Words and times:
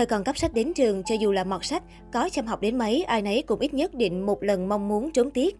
Thời 0.00 0.06
còn 0.06 0.24
cấp 0.24 0.38
sách 0.38 0.54
đến 0.54 0.72
trường, 0.74 1.02
cho 1.02 1.14
dù 1.14 1.32
là 1.32 1.44
mọt 1.44 1.64
sách, 1.64 1.82
có 2.12 2.28
chăm 2.32 2.46
học 2.46 2.60
đến 2.60 2.78
mấy, 2.78 3.02
ai 3.02 3.22
nấy 3.22 3.42
cũng 3.42 3.60
ít 3.60 3.74
nhất 3.74 3.94
định 3.94 4.26
một 4.26 4.42
lần 4.42 4.68
mong 4.68 4.88
muốn 4.88 5.10
trốn 5.12 5.30
tiết. 5.30 5.56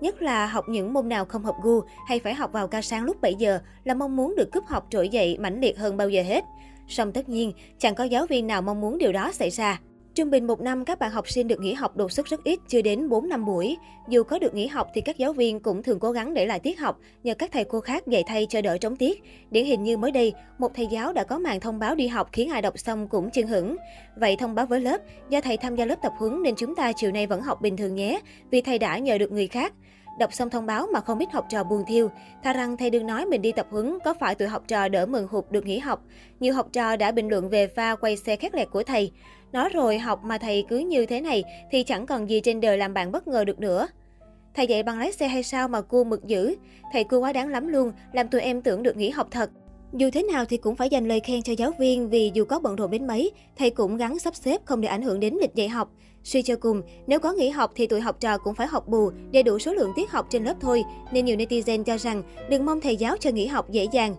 Nhất 0.00 0.22
là 0.22 0.46
học 0.46 0.64
những 0.68 0.92
môn 0.92 1.08
nào 1.08 1.24
không 1.24 1.44
hợp 1.44 1.54
gu 1.62 1.80
hay 2.08 2.18
phải 2.18 2.34
học 2.34 2.52
vào 2.52 2.68
ca 2.68 2.82
sáng 2.82 3.04
lúc 3.04 3.20
7 3.20 3.34
giờ 3.34 3.58
là 3.84 3.94
mong 3.94 4.16
muốn 4.16 4.34
được 4.36 4.52
cúp 4.52 4.66
học 4.66 4.86
trỗi 4.90 5.08
dậy 5.08 5.36
mãnh 5.40 5.60
liệt 5.60 5.78
hơn 5.78 5.96
bao 5.96 6.08
giờ 6.08 6.22
hết. 6.22 6.44
Song 6.88 7.12
tất 7.12 7.28
nhiên, 7.28 7.52
chẳng 7.78 7.94
có 7.94 8.04
giáo 8.04 8.26
viên 8.26 8.46
nào 8.46 8.62
mong 8.62 8.80
muốn 8.80 8.98
điều 8.98 9.12
đó 9.12 9.32
xảy 9.32 9.50
ra. 9.50 9.80
Trung 10.14 10.30
bình 10.30 10.46
một 10.46 10.60
năm, 10.60 10.84
các 10.84 10.98
bạn 10.98 11.10
học 11.10 11.28
sinh 11.28 11.48
được 11.48 11.60
nghỉ 11.60 11.72
học 11.72 11.96
đột 11.96 12.12
xuất 12.12 12.26
rất 12.26 12.44
ít, 12.44 12.60
chưa 12.68 12.82
đến 12.82 13.08
4 13.08 13.28
năm 13.28 13.44
buổi. 13.44 13.76
Dù 14.08 14.22
có 14.22 14.38
được 14.38 14.54
nghỉ 14.54 14.66
học 14.66 14.88
thì 14.94 15.00
các 15.00 15.18
giáo 15.18 15.32
viên 15.32 15.60
cũng 15.60 15.82
thường 15.82 15.98
cố 15.98 16.12
gắng 16.12 16.34
để 16.34 16.46
lại 16.46 16.60
tiết 16.60 16.80
học, 16.80 16.98
nhờ 17.22 17.34
các 17.34 17.52
thầy 17.52 17.64
cô 17.64 17.80
khác 17.80 18.06
dạy 18.06 18.22
thay 18.26 18.46
cho 18.48 18.60
đỡ 18.60 18.78
trống 18.78 18.96
tiết. 18.96 19.22
Điển 19.50 19.64
hình 19.64 19.82
như 19.82 19.96
mới 19.96 20.10
đây, 20.10 20.32
một 20.58 20.74
thầy 20.74 20.86
giáo 20.86 21.12
đã 21.12 21.24
có 21.24 21.38
màn 21.38 21.60
thông 21.60 21.78
báo 21.78 21.94
đi 21.94 22.06
học 22.06 22.28
khiến 22.32 22.50
ai 22.50 22.62
đọc 22.62 22.78
xong 22.78 23.08
cũng 23.08 23.30
chưng 23.30 23.46
hửng. 23.46 23.76
Vậy 24.16 24.36
thông 24.36 24.54
báo 24.54 24.66
với 24.66 24.80
lớp, 24.80 25.00
do 25.30 25.40
thầy 25.40 25.56
tham 25.56 25.76
gia 25.76 25.84
lớp 25.84 25.98
tập 26.02 26.12
huấn 26.18 26.42
nên 26.42 26.54
chúng 26.56 26.74
ta 26.74 26.92
chiều 26.92 27.12
nay 27.12 27.26
vẫn 27.26 27.40
học 27.40 27.62
bình 27.62 27.76
thường 27.76 27.94
nhé, 27.94 28.20
vì 28.50 28.60
thầy 28.60 28.78
đã 28.78 28.98
nhờ 28.98 29.18
được 29.18 29.32
người 29.32 29.46
khác. 29.46 29.72
Đọc 30.18 30.32
xong 30.32 30.50
thông 30.50 30.66
báo 30.66 30.86
mà 30.92 31.00
không 31.00 31.18
biết 31.18 31.32
học 31.32 31.46
trò 31.48 31.64
buồn 31.64 31.84
thiêu. 31.86 32.10
Tha 32.42 32.52
rằng 32.52 32.76
thầy 32.76 32.90
đừng 32.90 33.06
nói 33.06 33.26
mình 33.26 33.42
đi 33.42 33.52
tập 33.52 33.66
huấn, 33.70 33.98
có 34.04 34.14
phải 34.14 34.34
tụi 34.34 34.48
học 34.48 34.62
trò 34.68 34.88
đỡ 34.88 35.06
mừng 35.06 35.28
hụt 35.28 35.50
được 35.50 35.66
nghỉ 35.66 35.78
học. 35.78 36.02
Nhiều 36.40 36.54
học 36.54 36.68
trò 36.72 36.96
đã 36.96 37.12
bình 37.12 37.28
luận 37.28 37.48
về 37.48 37.66
pha 37.66 37.94
quay 37.94 38.16
xe 38.16 38.36
khét 38.36 38.54
lẹt 38.54 38.70
của 38.70 38.82
thầy. 38.82 39.12
Nói 39.52 39.68
rồi 39.72 39.98
học 39.98 40.24
mà 40.24 40.38
thầy 40.38 40.64
cứ 40.68 40.78
như 40.78 41.06
thế 41.06 41.20
này 41.20 41.44
thì 41.70 41.82
chẳng 41.82 42.06
còn 42.06 42.30
gì 42.30 42.40
trên 42.40 42.60
đời 42.60 42.78
làm 42.78 42.94
bạn 42.94 43.12
bất 43.12 43.28
ngờ 43.28 43.44
được 43.44 43.58
nữa. 43.60 43.88
Thầy 44.54 44.66
dạy 44.66 44.82
bằng 44.82 44.98
lái 44.98 45.12
xe 45.12 45.28
hay 45.28 45.42
sao 45.42 45.68
mà 45.68 45.80
cua 45.80 46.04
mực 46.04 46.24
dữ? 46.26 46.54
Thầy 46.92 47.04
cua 47.04 47.20
quá 47.20 47.32
đáng 47.32 47.48
lắm 47.48 47.68
luôn, 47.68 47.92
làm 48.12 48.28
tụi 48.28 48.40
em 48.40 48.62
tưởng 48.62 48.82
được 48.82 48.96
nghỉ 48.96 49.10
học 49.10 49.28
thật. 49.30 49.50
Dù 49.96 50.10
thế 50.12 50.22
nào 50.22 50.44
thì 50.44 50.56
cũng 50.56 50.76
phải 50.76 50.88
dành 50.88 51.08
lời 51.08 51.20
khen 51.20 51.42
cho 51.42 51.52
giáo 51.52 51.72
viên 51.78 52.10
vì 52.10 52.30
dù 52.34 52.44
có 52.44 52.60
bận 52.60 52.76
rộn 52.76 52.90
đến 52.90 53.06
mấy, 53.06 53.32
thầy 53.56 53.70
cũng 53.70 53.96
gắng 53.96 54.18
sắp 54.18 54.34
xếp 54.36 54.60
không 54.64 54.80
để 54.80 54.88
ảnh 54.88 55.02
hưởng 55.02 55.20
đến 55.20 55.34
lịch 55.40 55.54
dạy 55.54 55.68
học. 55.68 55.90
Suy 56.24 56.42
cho 56.42 56.56
cùng, 56.56 56.82
nếu 57.06 57.18
có 57.20 57.32
nghỉ 57.32 57.48
học 57.48 57.72
thì 57.74 57.86
tụi 57.86 58.00
học 58.00 58.20
trò 58.20 58.38
cũng 58.38 58.54
phải 58.54 58.66
học 58.66 58.88
bù 58.88 59.10
để 59.30 59.42
đủ 59.42 59.58
số 59.58 59.72
lượng 59.72 59.92
tiết 59.96 60.10
học 60.10 60.26
trên 60.30 60.44
lớp 60.44 60.54
thôi, 60.60 60.84
nên 61.12 61.24
nhiều 61.24 61.36
netizen 61.36 61.84
cho 61.84 61.98
rằng 61.98 62.22
đừng 62.50 62.64
mong 62.64 62.80
thầy 62.80 62.96
giáo 62.96 63.16
cho 63.20 63.30
nghỉ 63.30 63.46
học 63.46 63.70
dễ 63.70 63.86
dàng. 63.92 64.16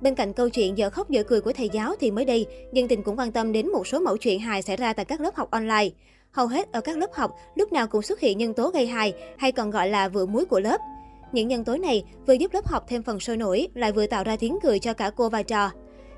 Bên 0.00 0.14
cạnh 0.14 0.32
câu 0.32 0.48
chuyện 0.48 0.78
dở 0.78 0.90
khóc 0.90 1.10
dở 1.10 1.22
cười 1.22 1.40
của 1.40 1.52
thầy 1.52 1.68
giáo 1.72 1.94
thì 2.00 2.10
mới 2.10 2.24
đây, 2.24 2.46
dân 2.72 2.88
tình 2.88 3.02
cũng 3.02 3.18
quan 3.18 3.32
tâm 3.32 3.52
đến 3.52 3.72
một 3.72 3.86
số 3.86 3.98
mẫu 3.98 4.16
chuyện 4.16 4.40
hài 4.40 4.62
xảy 4.62 4.76
ra 4.76 4.92
tại 4.92 5.04
các 5.04 5.20
lớp 5.20 5.34
học 5.34 5.50
online. 5.50 5.88
Hầu 6.30 6.46
hết 6.46 6.72
ở 6.72 6.80
các 6.80 6.98
lớp 6.98 7.12
học, 7.12 7.30
lúc 7.54 7.72
nào 7.72 7.86
cũng 7.86 8.02
xuất 8.02 8.20
hiện 8.20 8.38
nhân 8.38 8.54
tố 8.54 8.70
gây 8.70 8.86
hài, 8.86 9.12
hay 9.38 9.52
còn 9.52 9.70
gọi 9.70 9.88
là 9.88 10.08
vựa 10.08 10.26
muối 10.26 10.44
của 10.44 10.60
lớp. 10.60 10.80
Những 11.32 11.48
nhân 11.48 11.64
tố 11.64 11.76
này 11.76 12.04
vừa 12.26 12.32
giúp 12.32 12.54
lớp 12.54 12.66
học 12.66 12.84
thêm 12.88 13.02
phần 13.02 13.20
sôi 13.20 13.36
nổi, 13.36 13.68
lại 13.74 13.92
vừa 13.92 14.06
tạo 14.06 14.24
ra 14.24 14.36
tiếng 14.36 14.58
cười 14.62 14.78
cho 14.78 14.92
cả 14.92 15.10
cô 15.16 15.28
và 15.28 15.42
trò. 15.42 15.70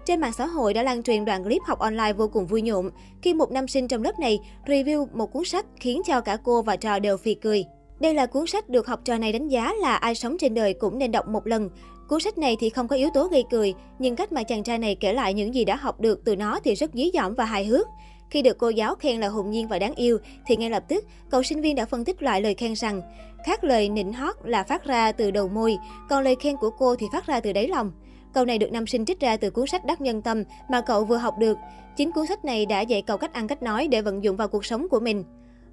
Trên 0.04 0.20
mạng 0.20 0.32
xã 0.32 0.46
hội 0.46 0.74
đã 0.74 0.82
lan 0.82 1.02
truyền 1.02 1.24
đoạn 1.24 1.44
clip 1.44 1.62
học 1.66 1.78
online 1.78 2.12
vô 2.12 2.28
cùng 2.28 2.46
vui 2.46 2.62
nhộn, 2.62 2.90
khi 3.22 3.34
một 3.34 3.50
nam 3.52 3.68
sinh 3.68 3.88
trong 3.88 4.02
lớp 4.02 4.18
này 4.18 4.38
review 4.66 5.06
một 5.14 5.32
cuốn 5.32 5.44
sách 5.44 5.66
khiến 5.80 6.02
cho 6.06 6.20
cả 6.20 6.36
cô 6.44 6.62
và 6.62 6.76
trò 6.76 6.98
đều 6.98 7.16
phì 7.16 7.34
cười. 7.34 7.64
Đây 8.00 8.14
là 8.14 8.26
cuốn 8.26 8.46
sách 8.46 8.68
được 8.68 8.86
học 8.86 9.00
trò 9.04 9.18
này 9.18 9.32
đánh 9.32 9.48
giá 9.48 9.72
là 9.80 9.96
ai 9.96 10.14
sống 10.14 10.36
trên 10.38 10.54
đời 10.54 10.74
cũng 10.74 10.98
nên 10.98 11.12
đọc 11.12 11.28
một 11.28 11.46
lần. 11.46 11.70
Cuốn 12.08 12.20
sách 12.20 12.38
này 12.38 12.56
thì 12.60 12.70
không 12.70 12.88
có 12.88 12.96
yếu 12.96 13.08
tố 13.14 13.26
gây 13.26 13.44
cười, 13.50 13.74
nhưng 13.98 14.16
cách 14.16 14.32
mà 14.32 14.42
chàng 14.42 14.62
trai 14.62 14.78
này 14.78 14.94
kể 14.94 15.12
lại 15.12 15.34
những 15.34 15.54
gì 15.54 15.64
đã 15.64 15.76
học 15.76 16.00
được 16.00 16.24
từ 16.24 16.36
nó 16.36 16.60
thì 16.64 16.74
rất 16.74 16.90
dí 16.94 17.10
dỏm 17.14 17.34
và 17.34 17.44
hài 17.44 17.64
hước. 17.64 17.86
Khi 18.30 18.42
được 18.42 18.58
cô 18.58 18.68
giáo 18.68 18.94
khen 18.94 19.20
là 19.20 19.28
hồn 19.28 19.50
nhiên 19.50 19.68
và 19.68 19.78
đáng 19.78 19.94
yêu, 19.94 20.18
thì 20.46 20.56
ngay 20.56 20.70
lập 20.70 20.84
tức, 20.88 21.04
cậu 21.30 21.42
sinh 21.42 21.60
viên 21.60 21.76
đã 21.76 21.86
phân 21.86 22.04
tích 22.04 22.22
loại 22.22 22.40
lời 22.40 22.54
khen 22.54 22.74
rằng, 22.74 23.02
khác 23.46 23.64
lời 23.64 23.88
nịnh 23.88 24.12
hót 24.12 24.36
là 24.44 24.62
phát 24.62 24.84
ra 24.84 25.12
từ 25.12 25.30
đầu 25.30 25.48
môi, 25.48 25.76
còn 26.08 26.24
lời 26.24 26.36
khen 26.40 26.56
của 26.56 26.70
cô 26.70 26.96
thì 26.96 27.06
phát 27.12 27.26
ra 27.26 27.40
từ 27.40 27.52
đáy 27.52 27.68
lòng. 27.68 27.92
Câu 28.34 28.44
này 28.44 28.58
được 28.58 28.72
nam 28.72 28.86
sinh 28.86 29.04
trích 29.04 29.20
ra 29.20 29.36
từ 29.36 29.50
cuốn 29.50 29.66
sách 29.66 29.84
Đắc 29.84 30.00
Nhân 30.00 30.22
Tâm 30.22 30.44
mà 30.70 30.80
cậu 30.80 31.04
vừa 31.04 31.16
học 31.16 31.34
được. 31.38 31.58
Chính 31.96 32.12
cuốn 32.12 32.26
sách 32.26 32.44
này 32.44 32.66
đã 32.66 32.80
dạy 32.80 33.02
cậu 33.02 33.16
cách 33.16 33.32
ăn 33.32 33.48
cách 33.48 33.62
nói 33.62 33.88
để 33.88 34.02
vận 34.02 34.24
dụng 34.24 34.36
vào 34.36 34.48
cuộc 34.48 34.64
sống 34.64 34.88
của 34.88 35.00
mình. 35.00 35.24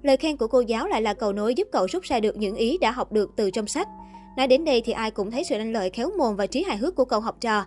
Lời 0.02 0.16
khen 0.16 0.36
của 0.36 0.46
cô 0.46 0.60
giáo 0.60 0.86
lại 0.86 1.02
là 1.02 1.14
cầu 1.14 1.32
nối 1.32 1.54
giúp 1.54 1.68
cậu 1.72 1.86
rút 1.86 2.02
ra 2.02 2.20
được 2.20 2.36
những 2.36 2.56
ý 2.56 2.78
đã 2.78 2.90
học 2.90 3.12
được 3.12 3.30
từ 3.36 3.50
trong 3.50 3.66
sách. 3.66 3.88
Nói 4.36 4.46
đến 4.46 4.64
đây 4.64 4.80
thì 4.80 4.92
ai 4.92 5.10
cũng 5.10 5.30
thấy 5.30 5.44
sự 5.44 5.58
lanh 5.58 5.72
lợi 5.72 5.90
khéo 5.90 6.10
mồm 6.18 6.36
và 6.36 6.46
trí 6.46 6.62
hài 6.62 6.76
hước 6.76 6.94
của 6.94 7.04
cậu 7.04 7.20
học 7.20 7.36
trò. 7.40 7.64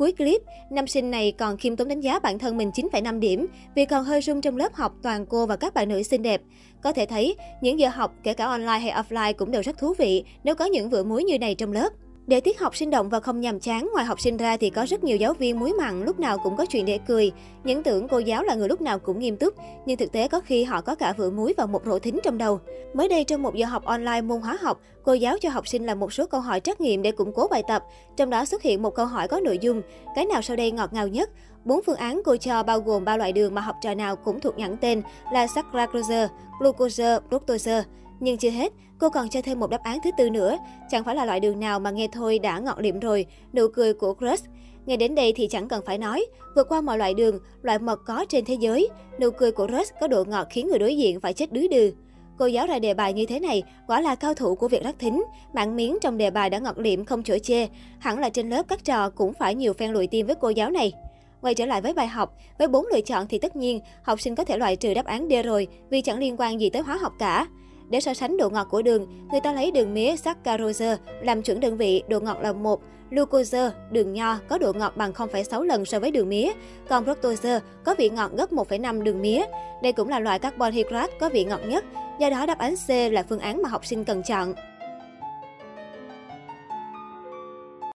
Cuối 0.00 0.12
clip, 0.12 0.42
nam 0.70 0.86
sinh 0.86 1.10
này 1.10 1.32
còn 1.32 1.56
khiêm 1.56 1.76
tốn 1.76 1.88
đánh 1.88 2.00
giá 2.00 2.18
bản 2.18 2.38
thân 2.38 2.56
mình 2.56 2.70
9,5 2.70 3.18
điểm 3.18 3.46
vì 3.74 3.84
còn 3.84 4.04
hơi 4.04 4.20
rung 4.22 4.40
trong 4.40 4.56
lớp 4.56 4.74
học 4.74 4.92
toàn 5.02 5.26
cô 5.26 5.46
và 5.46 5.56
các 5.56 5.74
bạn 5.74 5.88
nữ 5.88 6.02
xinh 6.02 6.22
đẹp. 6.22 6.42
Có 6.82 6.92
thể 6.92 7.06
thấy, 7.06 7.36
những 7.60 7.78
giờ 7.78 7.88
học 7.88 8.14
kể 8.22 8.34
cả 8.34 8.46
online 8.46 8.78
hay 8.78 8.92
offline 8.92 9.32
cũng 9.32 9.50
đều 9.50 9.62
rất 9.62 9.78
thú 9.78 9.94
vị 9.98 10.24
nếu 10.44 10.54
có 10.54 10.64
những 10.64 10.90
vựa 10.90 11.02
muối 11.02 11.24
như 11.24 11.38
này 11.38 11.54
trong 11.54 11.72
lớp. 11.72 11.88
Để 12.30 12.40
tiết 12.40 12.60
học 12.60 12.76
sinh 12.76 12.90
động 12.90 13.08
và 13.08 13.20
không 13.20 13.40
nhàm 13.40 13.60
chán, 13.60 13.88
ngoài 13.92 14.04
học 14.04 14.20
sinh 14.20 14.36
ra 14.36 14.56
thì 14.56 14.70
có 14.70 14.86
rất 14.86 15.04
nhiều 15.04 15.16
giáo 15.16 15.34
viên 15.34 15.60
muối 15.60 15.72
mặn 15.72 16.04
lúc 16.04 16.20
nào 16.20 16.38
cũng 16.38 16.56
có 16.56 16.66
chuyện 16.66 16.86
để 16.86 16.98
cười. 17.08 17.32
Những 17.64 17.82
tưởng 17.82 18.08
cô 18.08 18.18
giáo 18.18 18.42
là 18.42 18.54
người 18.54 18.68
lúc 18.68 18.80
nào 18.80 18.98
cũng 18.98 19.18
nghiêm 19.18 19.36
túc, 19.36 19.54
nhưng 19.86 19.96
thực 19.96 20.12
tế 20.12 20.28
có 20.28 20.40
khi 20.40 20.64
họ 20.64 20.80
có 20.80 20.94
cả 20.94 21.12
vựa 21.12 21.30
muối 21.30 21.54
và 21.56 21.66
một 21.66 21.82
rổ 21.86 21.98
thính 21.98 22.18
trong 22.22 22.38
đầu. 22.38 22.60
Mới 22.94 23.08
đây 23.08 23.24
trong 23.24 23.42
một 23.42 23.54
giờ 23.54 23.66
học 23.66 23.84
online 23.84 24.20
môn 24.20 24.40
hóa 24.40 24.58
học, 24.60 24.80
cô 25.04 25.12
giáo 25.12 25.38
cho 25.40 25.50
học 25.50 25.68
sinh 25.68 25.86
làm 25.86 26.00
một 26.00 26.12
số 26.12 26.26
câu 26.26 26.40
hỏi 26.40 26.60
trắc 26.60 26.80
nghiệm 26.80 27.02
để 27.02 27.12
củng 27.12 27.32
cố 27.32 27.46
bài 27.50 27.62
tập. 27.68 27.82
Trong 28.16 28.30
đó 28.30 28.44
xuất 28.44 28.62
hiện 28.62 28.82
một 28.82 28.94
câu 28.94 29.06
hỏi 29.06 29.28
có 29.28 29.40
nội 29.40 29.58
dung, 29.60 29.82
cái 30.14 30.26
nào 30.26 30.42
sau 30.42 30.56
đây 30.56 30.70
ngọt 30.70 30.92
ngào 30.92 31.08
nhất? 31.08 31.30
Bốn 31.64 31.82
phương 31.86 31.96
án 31.96 32.22
cô 32.24 32.36
cho 32.36 32.62
bao 32.62 32.80
gồm 32.80 33.04
ba 33.04 33.16
loại 33.16 33.32
đường 33.32 33.54
mà 33.54 33.60
học 33.60 33.76
trò 33.82 33.94
nào 33.94 34.16
cũng 34.16 34.40
thuộc 34.40 34.58
nhãn 34.58 34.76
tên 34.76 35.02
là 35.32 35.46
saccharose, 35.46 36.28
glucose, 36.60 37.18
fructose. 37.30 37.82
Nhưng 38.20 38.36
chưa 38.36 38.50
hết, 38.50 38.72
cô 38.98 39.10
còn 39.10 39.28
cho 39.28 39.42
thêm 39.42 39.60
một 39.60 39.70
đáp 39.70 39.82
án 39.82 39.98
thứ 40.04 40.10
tư 40.18 40.30
nữa. 40.30 40.56
Chẳng 40.90 41.04
phải 41.04 41.14
là 41.14 41.24
loại 41.24 41.40
đường 41.40 41.60
nào 41.60 41.80
mà 41.80 41.90
nghe 41.90 42.08
thôi 42.12 42.38
đã 42.38 42.58
ngọt 42.58 42.80
liệm 42.80 43.00
rồi, 43.00 43.26
nụ 43.52 43.68
cười 43.68 43.94
của 43.94 44.14
Crush. 44.14 44.44
Nghe 44.86 44.96
đến 44.96 45.14
đây 45.14 45.32
thì 45.36 45.46
chẳng 45.46 45.68
cần 45.68 45.82
phải 45.86 45.98
nói, 45.98 46.26
vượt 46.56 46.68
qua 46.68 46.80
mọi 46.80 46.98
loại 46.98 47.14
đường, 47.14 47.38
loại 47.62 47.78
mật 47.78 48.00
có 48.06 48.24
trên 48.28 48.44
thế 48.44 48.56
giới, 48.60 48.88
nụ 49.20 49.30
cười 49.30 49.52
của 49.52 49.66
Rush 49.72 49.94
có 50.00 50.08
độ 50.08 50.24
ngọt 50.24 50.46
khiến 50.50 50.68
người 50.68 50.78
đối 50.78 50.96
diện 50.96 51.20
phải 51.20 51.32
chết 51.32 51.52
đuối 51.52 51.68
đừ. 51.68 51.92
Cô 52.38 52.46
giáo 52.46 52.66
ra 52.66 52.78
đề 52.78 52.94
bài 52.94 53.12
như 53.12 53.26
thế 53.26 53.40
này, 53.40 53.62
quả 53.86 54.00
là 54.00 54.14
cao 54.14 54.34
thủ 54.34 54.54
của 54.54 54.68
việc 54.68 54.84
rắc 54.84 54.94
thính. 54.98 55.24
Mạng 55.54 55.76
miếng 55.76 55.98
trong 56.00 56.18
đề 56.18 56.30
bài 56.30 56.50
đã 56.50 56.58
ngọt 56.58 56.78
liệm 56.78 57.04
không 57.04 57.22
chỗ 57.22 57.38
chê. 57.38 57.66
Hẳn 57.98 58.18
là 58.18 58.28
trên 58.28 58.50
lớp 58.50 58.62
các 58.68 58.84
trò 58.84 59.10
cũng 59.10 59.32
phải 59.32 59.54
nhiều 59.54 59.72
phen 59.72 59.92
lùi 59.92 60.06
tim 60.06 60.26
với 60.26 60.34
cô 60.34 60.48
giáo 60.48 60.70
này. 60.70 60.92
Quay 61.40 61.54
trở 61.54 61.66
lại 61.66 61.80
với 61.80 61.94
bài 61.94 62.06
học, 62.06 62.36
với 62.58 62.68
bốn 62.68 62.86
lựa 62.92 63.00
chọn 63.00 63.26
thì 63.28 63.38
tất 63.38 63.56
nhiên 63.56 63.80
học 64.02 64.20
sinh 64.20 64.34
có 64.34 64.44
thể 64.44 64.58
loại 64.58 64.76
trừ 64.76 64.94
đáp 64.94 65.04
án 65.04 65.28
D 65.30 65.32
rồi 65.44 65.68
vì 65.90 66.00
chẳng 66.00 66.18
liên 66.18 66.36
quan 66.38 66.60
gì 66.60 66.70
tới 66.70 66.82
hóa 66.82 66.98
học 67.00 67.12
cả. 67.18 67.46
Để 67.90 68.00
so 68.00 68.14
sánh 68.14 68.36
độ 68.36 68.50
ngọt 68.50 68.64
của 68.70 68.82
đường, 68.82 69.06
người 69.30 69.40
ta 69.40 69.52
lấy 69.52 69.70
đường 69.70 69.94
mía 69.94 70.16
saccharose 70.16 70.96
làm 71.22 71.42
chuẩn 71.42 71.60
đơn 71.60 71.76
vị, 71.76 72.02
độ 72.08 72.20
ngọt 72.20 72.38
là 72.42 72.52
1, 72.52 72.80
glucose, 73.10 73.70
đường 73.90 74.12
nho 74.12 74.38
có 74.48 74.58
độ 74.58 74.72
ngọt 74.72 74.96
bằng 74.96 75.12
0,6 75.12 75.62
lần 75.62 75.84
so 75.84 76.00
với 76.00 76.10
đường 76.10 76.28
mía, 76.28 76.52
còn 76.88 77.04
fructose 77.04 77.60
có 77.84 77.94
vị 77.98 78.10
ngọt 78.10 78.30
gấp 78.36 78.52
1,5 78.52 79.02
đường 79.02 79.22
mía. 79.22 79.44
Đây 79.82 79.92
cũng 79.92 80.08
là 80.08 80.18
loại 80.18 80.38
carbon 80.38 80.72
hydrate 80.72 81.12
có 81.20 81.28
vị 81.28 81.44
ngọt 81.44 81.60
nhất, 81.66 81.84
do 82.20 82.30
đó 82.30 82.46
đáp 82.46 82.58
án 82.58 82.74
C 82.86 82.90
là 83.12 83.24
phương 83.28 83.38
án 83.38 83.62
mà 83.62 83.68
học 83.68 83.86
sinh 83.86 84.04
cần 84.04 84.22
chọn. 84.22 84.54